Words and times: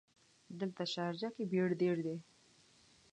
دلته 0.59 0.83
شارجه 0.93 1.29
ګې 1.35 1.43
بیړ 1.51 1.67
ډېر 1.81 1.97
ده. 2.05 2.15